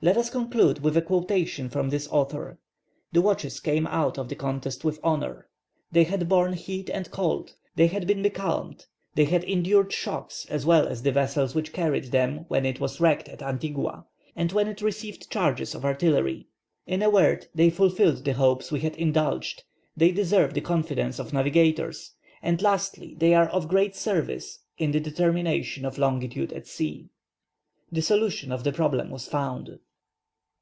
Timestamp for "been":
8.06-8.22